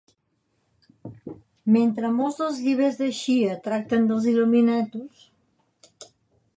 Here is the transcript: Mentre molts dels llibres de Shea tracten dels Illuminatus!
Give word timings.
Mentre 1.75 2.09
molts 2.15 2.41
dels 2.41 2.63
llibres 2.69 2.99
de 3.03 3.11
Shea 3.19 3.61
tracten 3.69 4.09
dels 4.13 4.27
Illuminatus! 4.35 5.25